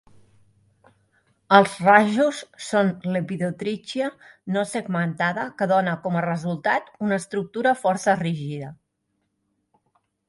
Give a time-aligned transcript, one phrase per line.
[1.57, 4.07] Els rajos són "lepidotrichia"
[4.57, 8.75] no segmentada, que dona com a resultat una estructura força rígida.